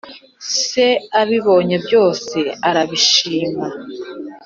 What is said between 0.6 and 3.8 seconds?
Se abibonye byose arabishima,